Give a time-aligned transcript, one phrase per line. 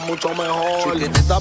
[0.00, 0.92] mucho mejor.
[0.92, 1.40] Chiquitita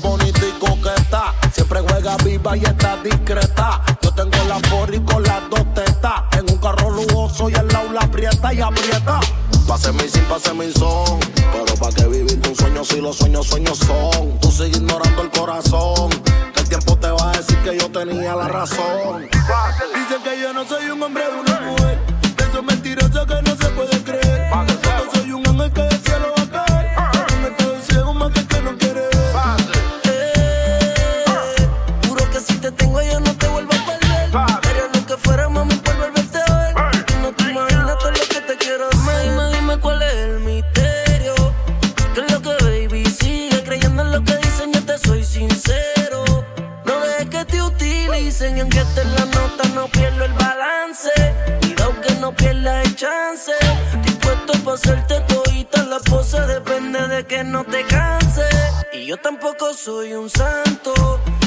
[57.44, 58.56] no te canses.
[58.94, 60.94] Y yo tampoco soy un santo.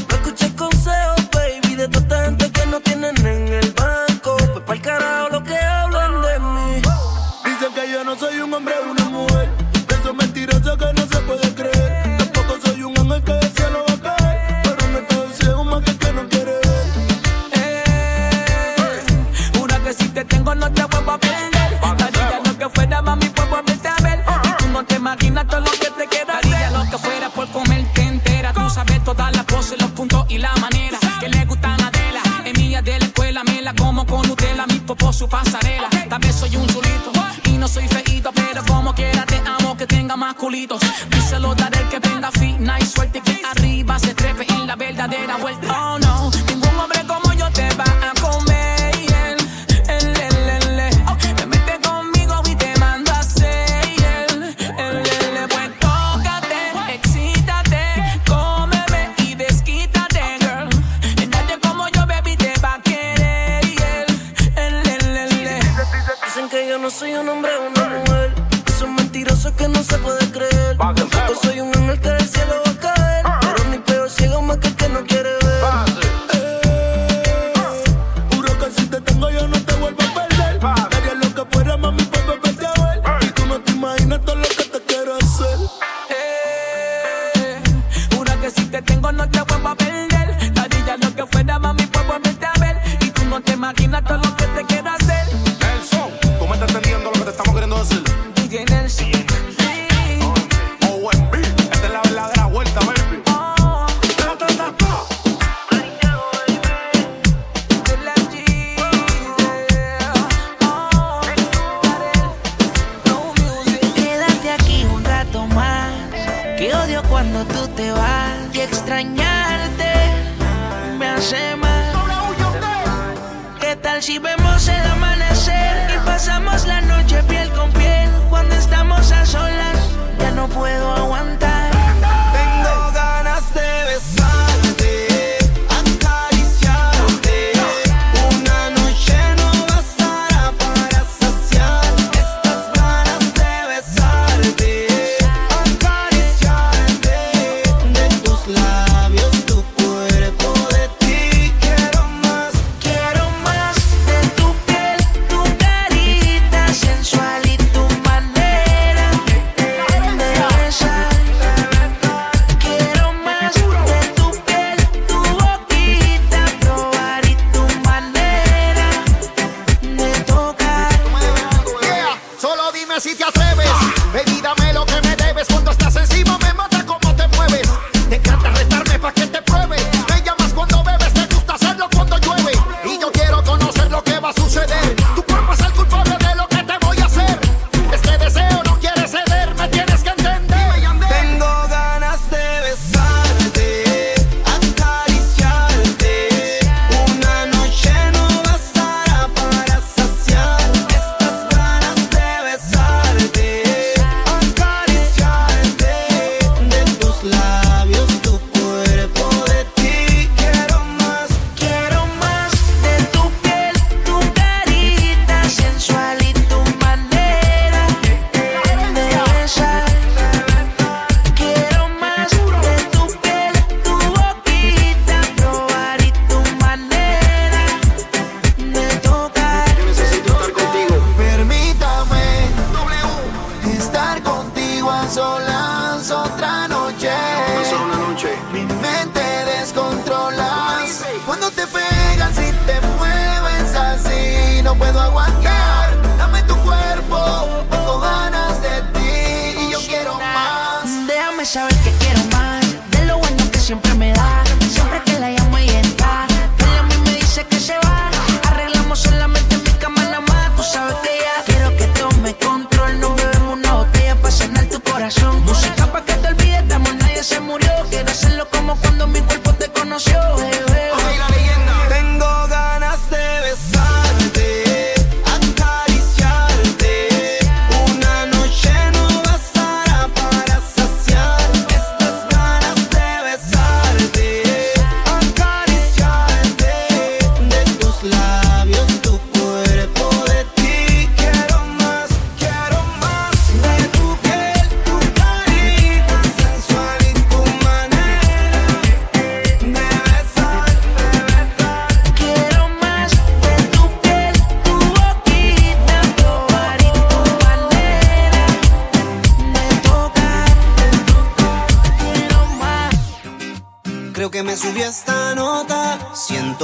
[0.09, 3.64] No escuches consejos, baby, de tanta gente que no tienen en el
[35.25, 35.89] su pasarela.
[36.09, 37.13] Tal soy un chulito
[37.45, 40.81] y no soy feito, pero como quiera te amo que tenga más culitos.
[41.11, 41.54] Díselo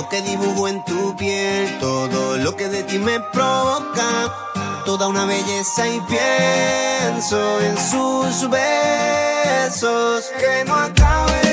[0.00, 4.32] Siento que dibujo en tu piel todo lo que de ti me provoca,
[4.86, 11.49] toda una belleza y pienso en sus besos que no acaben.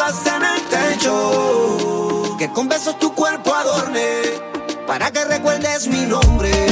[0.00, 4.22] en el techo, que con besos tu cuerpo adorne,
[4.86, 6.67] para que recuerdes mi nombre.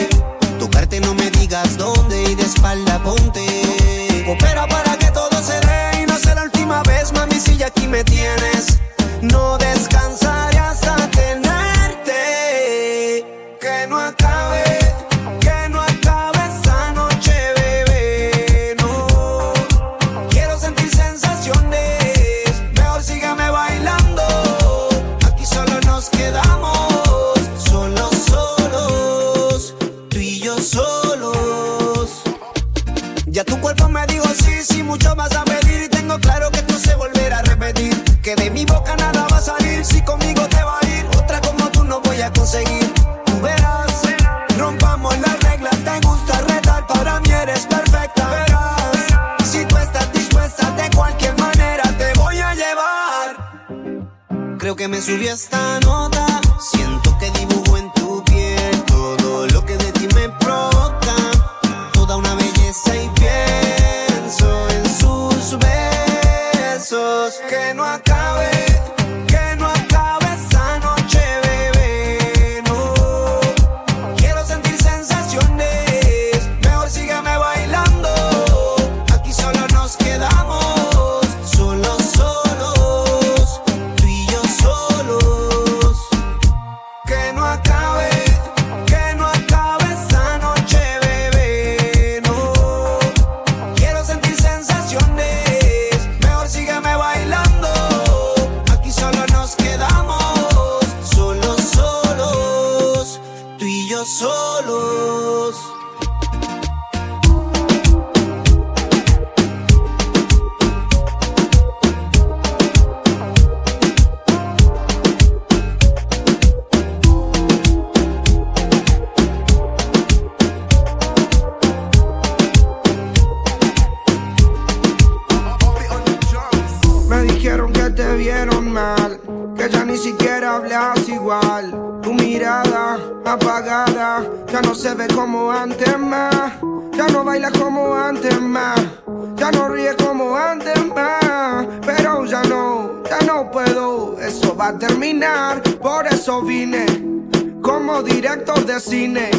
[148.45, 149.31] de cine.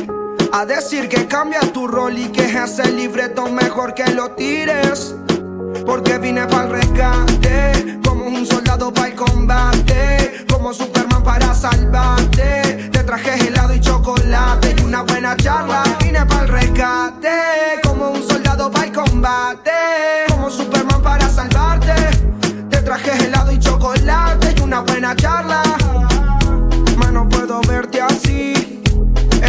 [0.52, 5.14] A decir que cambia tu rol y que es el libreto mejor que lo tires.
[5.86, 12.90] Porque vine para el rescate, como un soldado para el combate, como Superman para salvarte.
[12.92, 15.84] Te traje helado y chocolate y una buena charla.
[16.02, 17.30] Vine para rescate,
[17.84, 19.72] como un soldado para el combate,
[20.30, 21.94] como Superman para salvarte.
[22.70, 25.62] Te traje helado y chocolate y una buena charla.
[26.98, 28.17] Mano, puedo verte así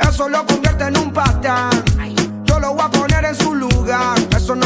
[0.00, 1.70] Eso lo convierte en un patán.
[2.44, 4.18] Yo lo voy a poner en su lugar.
[4.36, 4.63] Eso no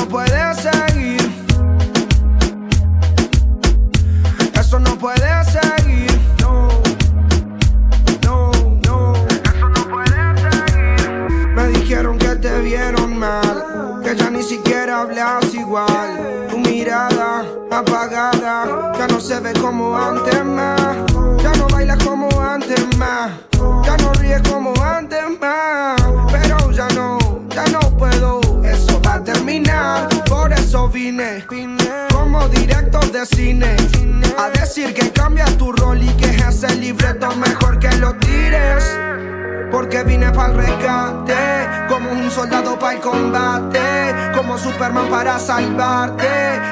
[45.39, 46.27] salvarte.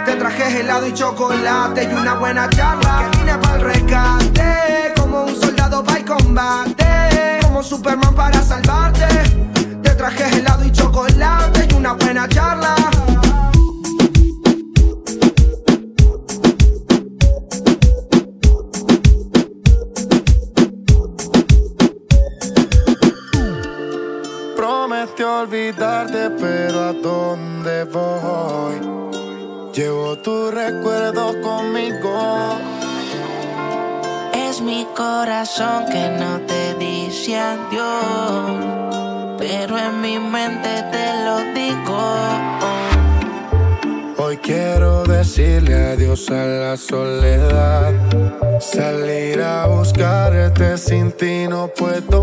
[0.05, 3.09] Te traje helado y chocolate y una buena charla.
[3.11, 9.07] Que vine para el rescate, como un soldado para el combate, como Superman para salvarte.
[9.83, 12.76] Te traje helado y chocolate y una buena charla.
[51.69, 52.16] Puedo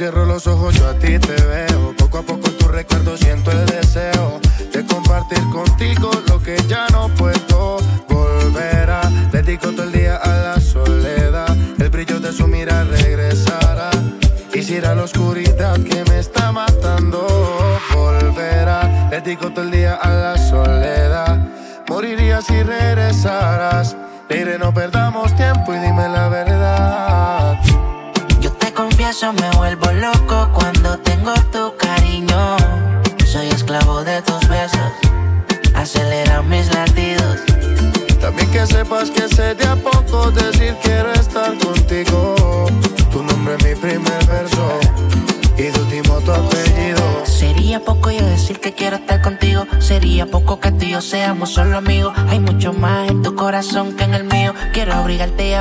[0.00, 1.94] cierro los ojos yo a ti te veo.
[1.98, 4.40] Poco a poco en tu recuerdo siento el deseo
[4.72, 7.76] de compartir contigo lo que ya no puedo
[8.08, 9.02] volver a.
[9.30, 13.90] Dedico todo el día a la soledad, el brillo de su mirar regresará.
[14.50, 17.26] Quisiera la oscuridad que me está matando
[17.94, 19.08] volverá.
[19.10, 21.46] Dedico todo el día a la soledad.
[21.90, 23.94] Moriría si regresaras.
[24.30, 25.36] Diré no perdamos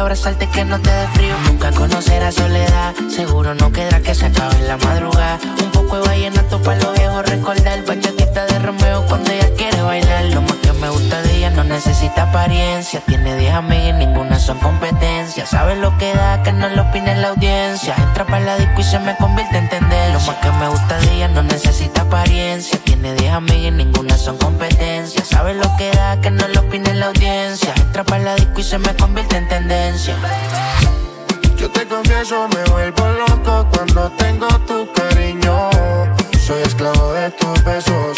[0.09, 1.35] abrazarte que no te dé frío.
[1.45, 2.95] Nunca conocerás soledad.
[3.09, 5.37] Seguro no quedará que se acabe en la madrugada.
[5.63, 7.85] Un poco de vallenato para los viejos recordar.
[7.85, 9.68] Bachatita de Romeo cuando ella quiere
[11.69, 13.01] necesita apariencia.
[13.05, 15.45] Tiene 10 amigas y ninguna son competencia.
[15.45, 17.95] Sabe lo que da, que no lo opine la audiencia.
[17.97, 20.13] Entra para la disco y se me convierte en tendencia.
[20.13, 22.79] Lo más que me gusta de ella no necesita apariencia.
[22.83, 25.23] Tiene 10 amigas y ninguna son competencia.
[25.23, 27.73] Sabe lo que da, que no lo opine la audiencia.
[27.77, 30.15] Entra para la disco y se me convierte en tendencia.
[31.55, 35.69] Yo te confieso, me vuelvo loco cuando tengo tu cariño.
[36.45, 38.17] Soy esclavo de tus besos,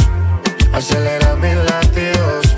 [0.74, 2.51] acelera mis latidos.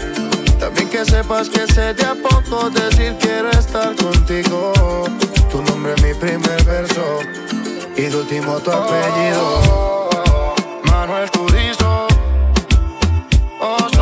[1.05, 4.74] Sepas que sé de a poco decir quiero estar contigo.
[5.51, 7.19] Tu nombre es mi primer verso
[7.95, 10.10] y de último tu apellido.
[10.86, 11.51] Manuel Ozona, Sensei,
[13.60, 13.92] Julián Turizo,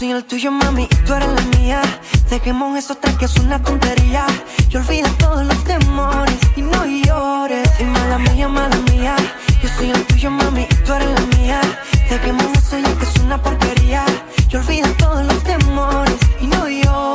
[0.00, 1.82] Yo soy el tuyo, mami, y tú eres la mía.
[2.30, 4.24] Dejemos eso hasta que es una tontería.
[4.70, 7.68] Yo olvido todos los temores y no llores.
[7.78, 9.14] Y mala mía, mala mía.
[9.62, 11.60] Yo soy el tuyo, mami, y tú eres la mía.
[12.08, 14.06] Dejemos eso ya que es una porquería.
[14.48, 17.09] Yo olvido todos los temores y no llores.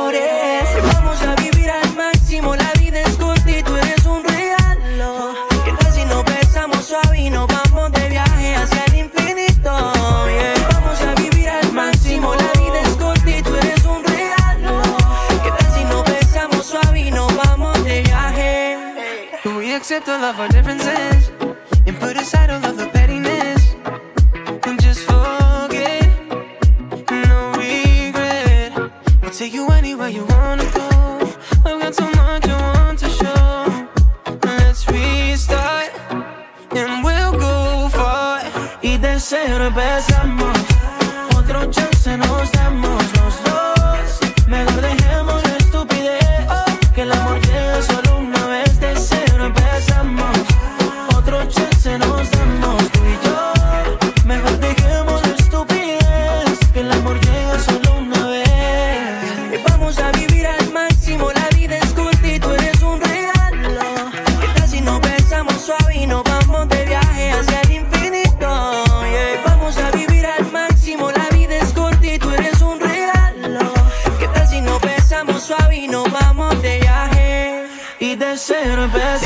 [75.56, 77.66] suave y nos vamos de viaje.
[78.00, 79.25] Y de cero empezamos.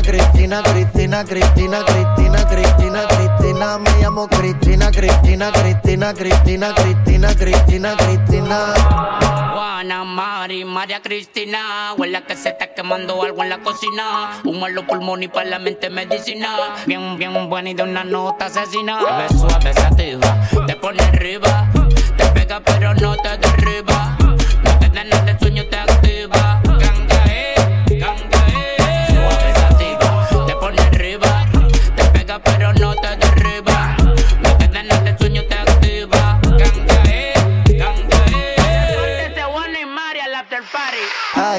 [0.00, 3.78] Cristina, Cristina, Cristina, Cristina, Cristina, Cristina, Cristina.
[3.78, 8.74] Me llamo Cristina, Cristina, Cristina, Cristina, Cristina, Cristina, Cristina.
[9.52, 11.94] Juana, Mari, María Cristina.
[11.96, 14.40] Huele que se está quemando algo en la cocina.
[14.44, 16.74] Humo en los pulmones y para la mente medicina.
[16.86, 18.98] Bien, bien buena y de una nota asesina.
[19.18, 21.68] Ves suave, sativa, te pone arriba.
[22.16, 24.16] Te pega pero no te derriba.
[25.02, 25.64] No te sueño,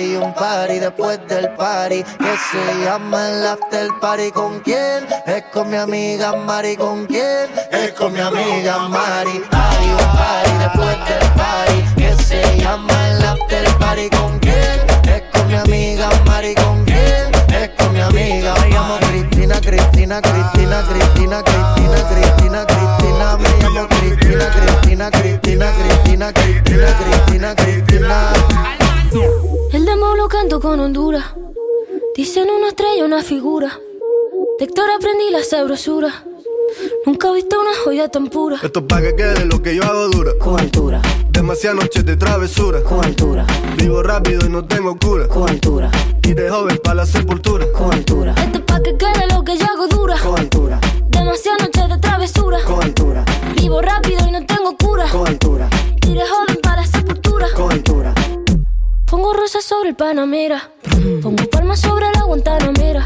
[0.03, 4.31] Hay un party después del party que se llama el after party.
[4.31, 5.07] ¿Con quién?
[5.25, 6.75] Es con mi amiga Mari.
[6.75, 7.47] ¿Con quién?
[7.71, 9.41] Es con mi amiga Mari.
[9.51, 14.09] Hay un party después del party que se llama el after party.
[14.09, 14.81] ¿Con quién?
[15.05, 16.53] Es con mi amiga Mari.
[16.55, 17.31] ¿Con quién?
[17.55, 23.37] Es con mi amiga Me llamo Cristina, Cristina, Cristina, Cristina, Cristina, Cristina, Cristina.
[23.37, 28.82] Me llamo Cristina, Cristina, Cristina, Cristina, Cristina, Cristina, Cristina.
[29.15, 31.23] El demo lo canto con Honduras.
[32.15, 33.79] Dicen una estrella, una figura.
[34.57, 36.23] De Héctor aprendí la sabrosura.
[37.05, 38.57] Nunca he visto una joya tan pura.
[38.63, 40.31] Esto es pa' que quede lo que yo hago dura.
[40.39, 40.99] Con altura,
[41.29, 42.81] Demasiadas noches de travesura.
[42.83, 43.45] con altura,
[43.77, 45.27] Vivo rápido y no tengo cura.
[45.27, 45.91] con altura,
[46.23, 47.67] Y de joven para la sepultura.
[47.71, 50.17] con altura, Esto es pa' que quede lo que yo hago dura.
[50.23, 52.57] con altura, Demasiadas noches de travesura.
[52.65, 53.23] con altura,
[53.57, 55.07] Vivo rápido y no tengo cura.
[55.11, 55.69] con altura,
[56.07, 56.52] Iré joven
[59.23, 60.69] Pongo rosas sobre el Panamera.
[61.21, 63.05] Pongo palmas sobre la Guantanamera.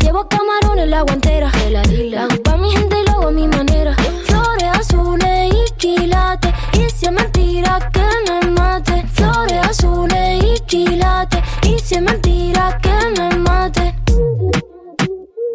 [0.00, 1.50] Llevo camarón en la guantera.
[1.68, 3.96] La hago pa' mi gente y lo hago a mi manera.
[4.22, 6.54] Flores azules y quilates.
[6.74, 9.04] Y si es mentira que me mate.
[9.14, 11.40] Flores azules y quilates.
[11.64, 13.96] Y si es mentira que me mate.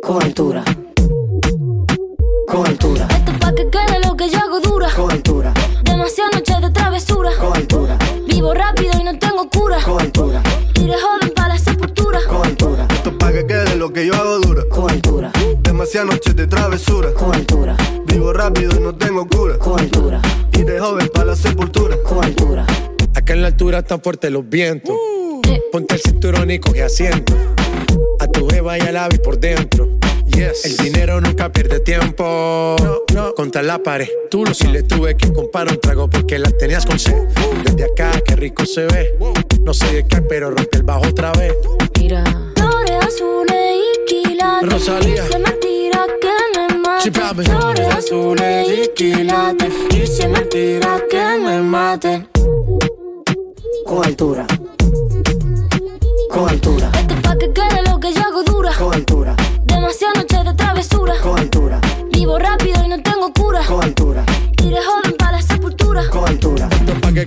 [0.03, 0.65] Con altura,
[2.45, 3.31] con altura, Esto
[10.91, 12.19] Iré joven para la sepultura.
[12.27, 14.63] con altura, Esto es pa' que quede lo que yo hago dura.
[14.69, 17.13] con altura, Demasiadas noches de travesura.
[17.13, 17.77] con altura,
[18.07, 19.57] Vivo rápido y no tengo cura.
[19.57, 21.95] con altura, Y de joven para la sepultura.
[22.03, 22.65] con altura.
[23.15, 24.93] Acá en la altura están fuertes los vientos.
[25.71, 27.33] Ponte el cinturón y coge asiento.
[28.19, 29.87] A tu jeva y al ave por dentro.
[30.41, 30.65] Yes.
[30.65, 32.75] El dinero nunca pierde tiempo.
[33.35, 34.07] Contra la pared.
[34.31, 37.27] Tú lo si le tuve que comprar un trago porque la tenías con sed.
[37.63, 39.15] Desde acá, qué rico se ve.
[39.63, 41.53] No sé de qué, pero rompe el bajo otra vez.
[41.99, 42.23] Mira,
[42.55, 44.71] Flores azules y quilates.
[44.71, 45.23] Rosalía.
[45.23, 47.03] Y si es mentira que me mate.
[47.03, 47.51] Sí.
[47.51, 49.73] Flores azules y quilates.
[49.91, 52.25] Y si es mentira que me mate.
[53.85, 54.47] con altura,
[56.31, 57.30] con altura, Esto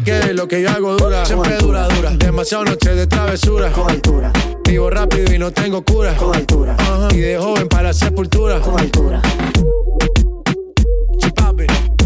[0.05, 1.25] que lo que yo hago dura.
[1.25, 2.11] Siempre dura, dura.
[2.11, 3.73] Demasiado noche de travesura.
[3.73, 4.33] Con altura.
[4.65, 6.15] Vivo rápido y no tengo cura.
[6.17, 6.77] Con altura.
[6.79, 7.15] Uh -huh.
[7.15, 8.61] Y de joven para sepultura.
[8.61, 9.23] Con altura.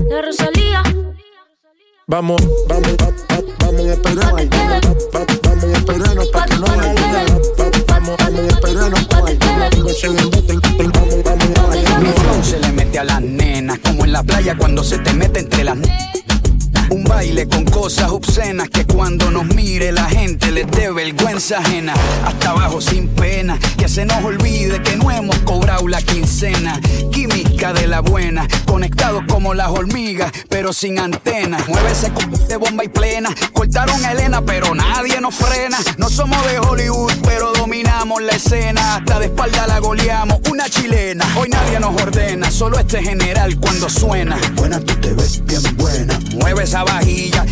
[0.09, 0.83] La Rosalía.
[2.07, 2.97] Vamos, vamos,
[3.59, 4.49] vamos a esperarnos.
[5.43, 6.95] Vamos a esperarnos para que no vaya.
[7.89, 12.73] Vamos, vamos a esperarnos para que no se Vamos, vamos a Mi flow se le
[12.73, 16.28] mete a las nenas, como en la playa cuando se te mete entre las nenas.
[16.91, 21.95] Un baile con cosas obscenas que cuando nos mire la gente les dé vergüenza ajena.
[22.25, 26.81] Hasta abajo sin pena, que se nos olvide que no hemos cobrado la quincena.
[27.13, 31.59] Química de la buena, conectados como las hormigas, pero sin antena.
[31.69, 32.11] Mueve ese
[32.49, 33.35] de bomba y plena.
[33.53, 35.79] Cortaron a Elena, pero nadie nos frena.
[35.99, 38.97] No somos de Hollywood, pero dominamos la escena.
[38.97, 41.27] Hasta de espalda la goleamos, una chilena.
[41.37, 44.39] Hoy nadie nos ordena, solo este general cuando suena.
[44.55, 46.19] Buena, tú te ves bien buena.
[46.41, 46.67] Mueve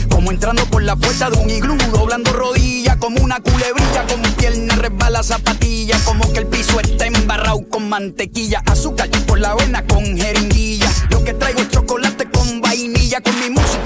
[0.09, 2.97] como entrando por la puerta de un iglú, doblando rodillas.
[2.99, 5.99] Como una culebrilla, con pierna resbala zapatilla.
[6.05, 8.63] Como que el piso está embarrado con mantequilla.
[8.67, 10.89] Azúcar por la avena con jeringuilla.
[11.11, 13.21] Lo que traigo es chocolate con vainilla.
[13.21, 13.86] Con mi música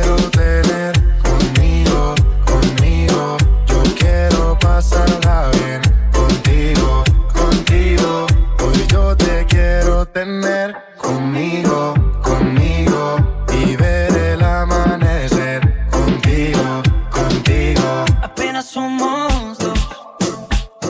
[0.00, 3.36] quiero tener conmigo, conmigo.
[3.66, 5.80] Yo quiero pasarla bien
[6.12, 8.26] contigo, contigo.
[8.62, 13.16] Hoy yo te quiero tener conmigo, conmigo.
[13.52, 18.04] Y ver el amanecer contigo, contigo.
[18.22, 19.78] Apenas somos dos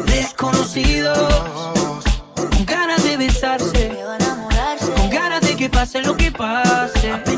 [0.06, 3.90] desconocidos con ganas de besarse,
[4.96, 7.37] con ganas de que pase lo que pase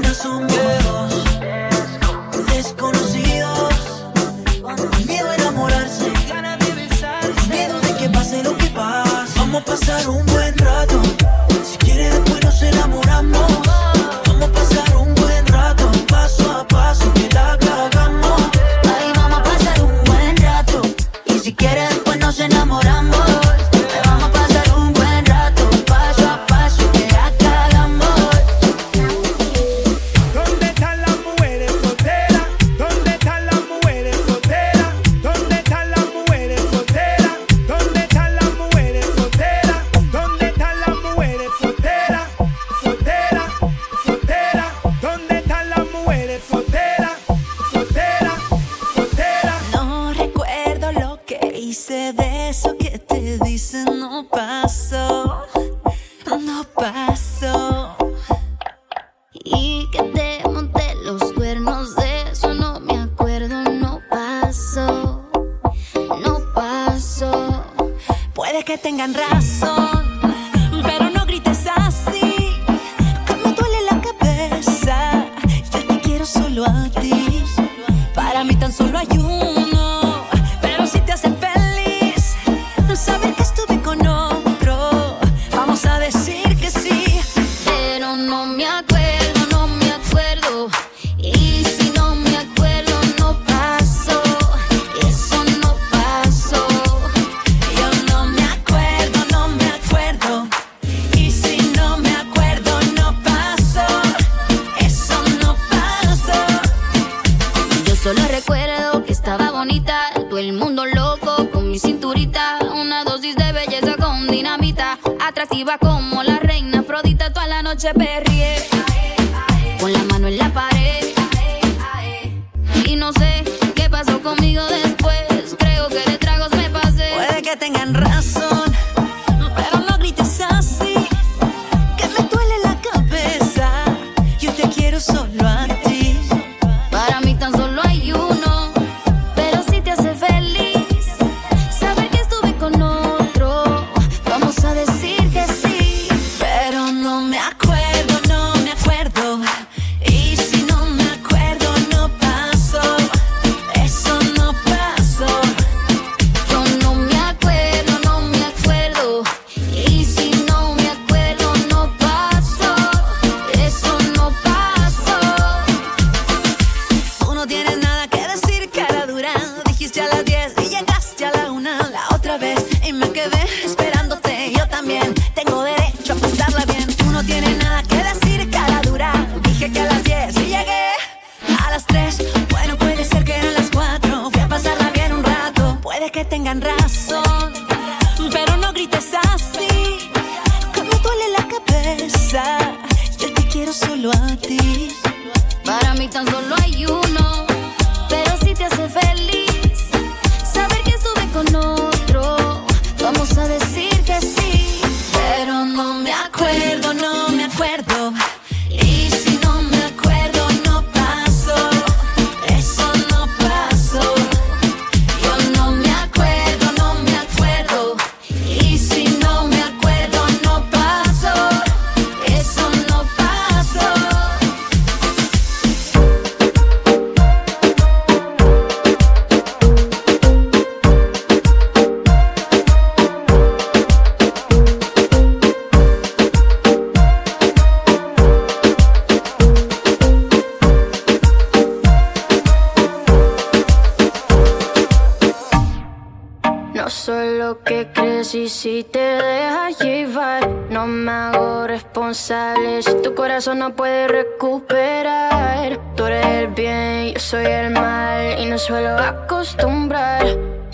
[248.60, 252.82] si te dejas llevar, no me hago responsable.
[252.82, 258.38] Si tu corazón no puede recuperar, tú eres el bien, yo soy el mal.
[258.38, 260.26] Y no suelo acostumbrar,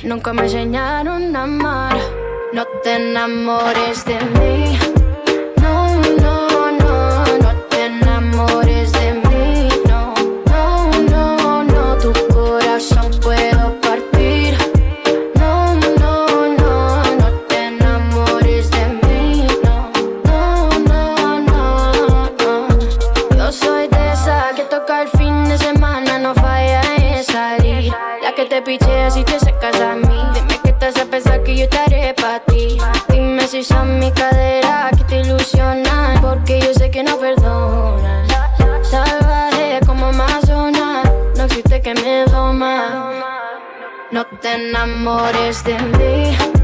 [0.03, 1.97] nunca me enseñaron a amar.
[2.53, 4.86] No te enamores de mí.
[44.69, 46.56] enamores de mí.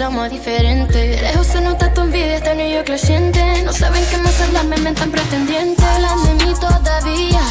[0.00, 0.98] llama diferente.
[0.98, 3.62] Dejo se nota tu envidia, este New York lo siente.
[3.64, 5.84] No saben que me celan, me inventan pretendientes.
[5.84, 7.42] Hablan de mí todavía.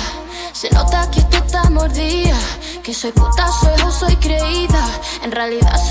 [0.52, 2.40] Se nota que tú estás mordida.
[2.82, 4.84] Que soy puta, soy o soy creída.
[5.24, 5.89] En realidad soy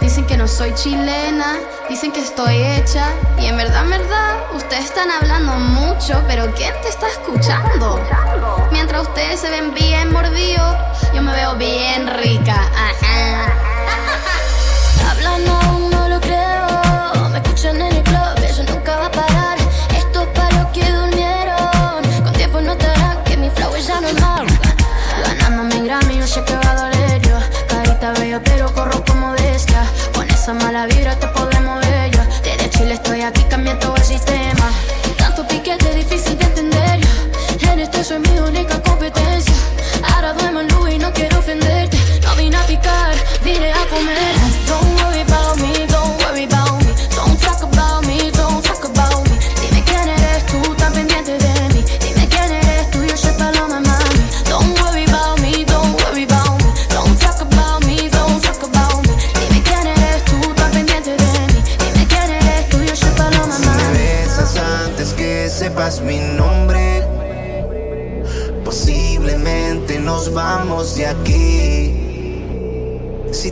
[0.00, 1.56] dicen que no soy chilena,
[1.88, 3.06] dicen que estoy hecha.
[3.38, 8.00] Y en verdad, en verdad, ustedes están hablando mucho, pero ¿quién te está escuchando?
[8.72, 10.76] Mientras ustedes se ven bien mordidos,
[11.14, 12.54] yo me veo bien rica.
[12.54, 13.49] Ajá.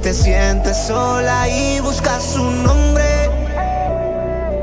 [0.09, 3.29] te sientes sola y buscas un nombre.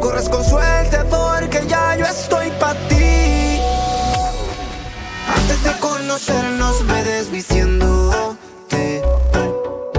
[0.01, 3.59] Corres con suerte porque ya yo estoy para ti.
[5.37, 9.03] Antes de conocernos me desviciándote.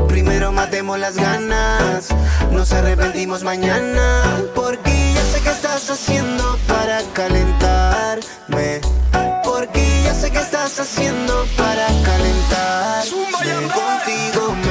[0.09, 2.09] Primero matemos las ganas,
[2.51, 4.25] nos arrepentimos mañana.
[4.53, 8.81] Porque ya sé que estás haciendo para calentarme.
[9.45, 14.66] Porque ya sé que estás haciendo para calentarme contigo.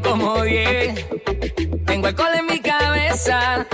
[0.00, 1.06] como 10.
[1.86, 3.66] Tengo alcohol en mi cabeza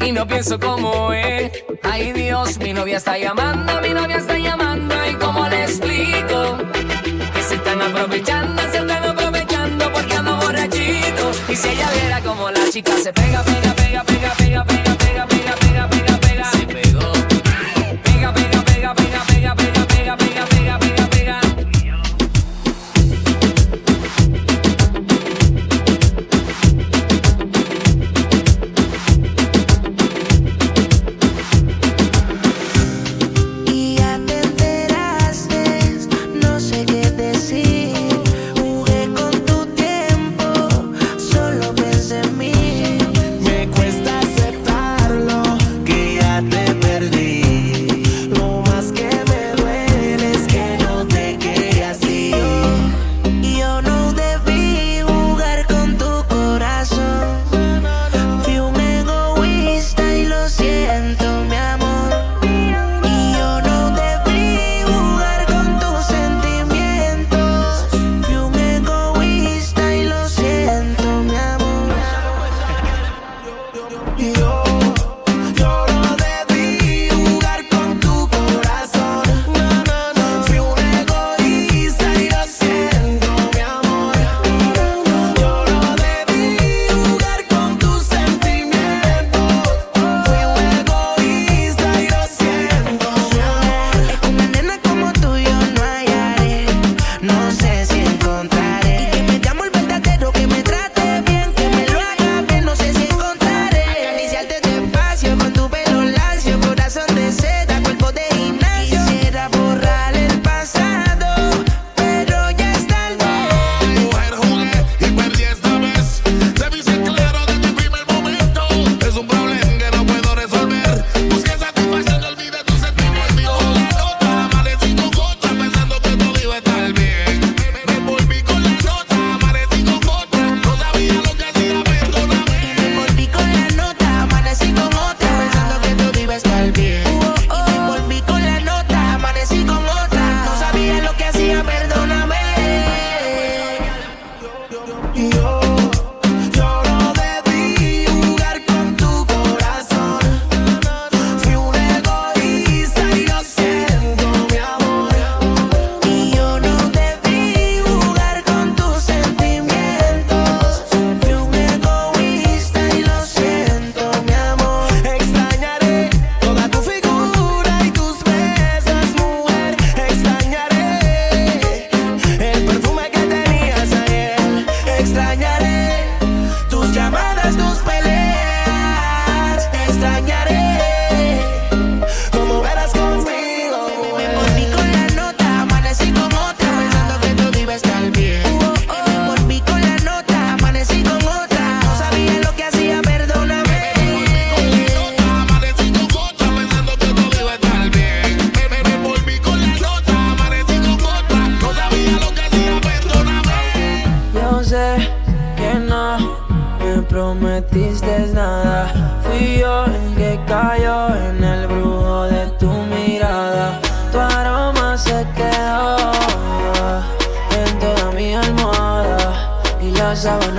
[0.00, 1.52] y no pienso como es.
[1.82, 4.94] Ay Dios, mi novia está llamando, mi novia está llamando.
[5.10, 6.58] ¿Y cómo le explico?
[7.34, 11.30] Que se están aprovechando, se están aprovechando porque ando borrachito.
[11.48, 14.91] Y si ella viera como la chica se pega, pega, pega, pega, pega, pega.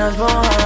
[0.04, 0.63] Las sábanas